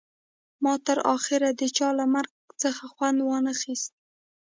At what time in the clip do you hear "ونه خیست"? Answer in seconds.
3.23-3.91